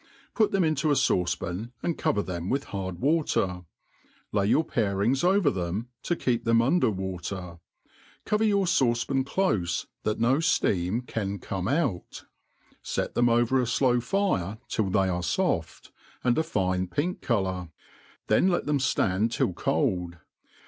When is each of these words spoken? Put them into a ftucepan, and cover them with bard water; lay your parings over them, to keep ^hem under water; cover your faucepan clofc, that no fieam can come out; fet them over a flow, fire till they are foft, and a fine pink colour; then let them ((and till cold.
Put 0.33 0.51
them 0.51 0.63
into 0.63 0.89
a 0.89 0.95
ftucepan, 0.95 1.73
and 1.83 1.95
cover 1.95 2.23
them 2.23 2.49
with 2.49 2.71
bard 2.71 2.97
water; 2.99 3.65
lay 4.31 4.47
your 4.47 4.63
parings 4.65 5.23
over 5.23 5.51
them, 5.51 5.89
to 6.01 6.15
keep 6.15 6.43
^hem 6.43 6.59
under 6.65 6.89
water; 6.89 7.59
cover 8.25 8.43
your 8.43 8.65
faucepan 8.65 9.23
clofc, 9.25 9.85
that 10.01 10.19
no 10.19 10.37
fieam 10.37 11.05
can 11.05 11.37
come 11.37 11.67
out; 11.67 12.23
fet 12.81 13.13
them 13.13 13.29
over 13.29 13.61
a 13.61 13.67
flow, 13.67 13.99
fire 13.99 14.57
till 14.67 14.89
they 14.89 15.07
are 15.07 15.21
foft, 15.21 15.91
and 16.23 16.35
a 16.35 16.41
fine 16.43 16.87
pink 16.87 17.21
colour; 17.21 17.69
then 18.25 18.47
let 18.47 18.65
them 18.65 18.79
((and 18.97 19.31
till 19.31 19.53
cold. 19.53 20.17